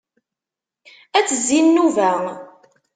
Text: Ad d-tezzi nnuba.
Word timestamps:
Ad 1.17 1.23
d-tezzi 1.23 1.61
nnuba. 1.61 2.11